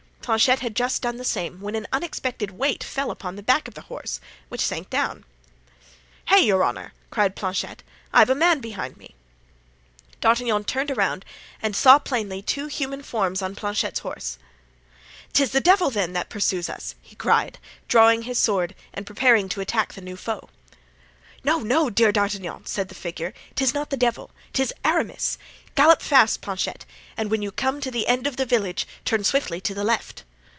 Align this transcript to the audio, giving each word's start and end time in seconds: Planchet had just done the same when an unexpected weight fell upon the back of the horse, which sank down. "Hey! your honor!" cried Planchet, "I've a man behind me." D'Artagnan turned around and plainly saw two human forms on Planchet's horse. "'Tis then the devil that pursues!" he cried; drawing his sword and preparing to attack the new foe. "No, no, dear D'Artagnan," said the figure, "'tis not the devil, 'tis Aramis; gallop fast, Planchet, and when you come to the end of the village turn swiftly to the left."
Planchet 0.23 0.59
had 0.59 0.75
just 0.77 1.01
done 1.01 1.17
the 1.17 1.25
same 1.25 1.59
when 1.61 1.73
an 1.75 1.87
unexpected 1.91 2.51
weight 2.51 2.83
fell 2.85 3.09
upon 3.11 3.35
the 3.35 3.43
back 3.43 3.67
of 3.67 3.73
the 3.73 3.81
horse, 3.91 4.21
which 4.49 4.61
sank 4.61 4.87
down. 4.91 5.25
"Hey! 6.25 6.39
your 6.45 6.63
honor!" 6.63 6.93
cried 7.09 7.35
Planchet, 7.35 7.81
"I've 8.13 8.29
a 8.29 8.35
man 8.35 8.59
behind 8.61 8.95
me." 8.97 9.15
D'Artagnan 10.21 10.63
turned 10.65 10.89
around 10.91 11.25
and 11.61 11.75
plainly 12.05 12.39
saw 12.41 12.45
two 12.45 12.67
human 12.67 13.01
forms 13.03 13.41
on 13.41 13.55
Planchet's 13.55 14.01
horse. 14.01 14.37
"'Tis 15.33 15.49
then 15.51 15.59
the 15.59 15.63
devil 15.65 15.89
that 15.89 16.29
pursues!" 16.29 16.93
he 17.01 17.15
cried; 17.17 17.57
drawing 17.89 18.21
his 18.21 18.37
sword 18.39 18.73
and 18.93 19.07
preparing 19.07 19.49
to 19.49 19.59
attack 19.59 19.93
the 19.93 20.01
new 20.01 20.15
foe. 20.15 20.49
"No, 21.43 21.59
no, 21.61 21.89
dear 21.89 22.11
D'Artagnan," 22.11 22.67
said 22.67 22.87
the 22.89 22.93
figure, 22.95 23.33
"'tis 23.55 23.73
not 23.73 23.89
the 23.89 23.97
devil, 23.97 24.29
'tis 24.53 24.71
Aramis; 24.85 25.39
gallop 25.73 26.03
fast, 26.03 26.41
Planchet, 26.41 26.85
and 27.17 27.31
when 27.31 27.41
you 27.41 27.49
come 27.51 27.81
to 27.81 27.89
the 27.89 28.05
end 28.07 28.27
of 28.27 28.35
the 28.37 28.45
village 28.45 28.85
turn 29.05 29.23
swiftly 29.23 29.59
to 29.61 29.73
the 29.73 29.85
left." 29.85 30.23